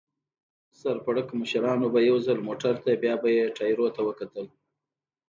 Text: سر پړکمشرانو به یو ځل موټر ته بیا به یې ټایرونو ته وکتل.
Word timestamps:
سر 0.79 0.95
پړکمشرانو 1.05 1.87
به 1.93 1.99
یو 2.09 2.17
ځل 2.27 2.39
موټر 2.47 2.73
ته 2.83 2.91
بیا 3.03 3.15
به 3.21 3.29
یې 3.37 3.53
ټایرونو 3.57 3.91
ته 3.95 4.01
وکتل. 4.07 4.45